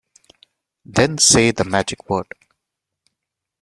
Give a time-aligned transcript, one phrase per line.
[0.83, 2.25] Then say the magic word.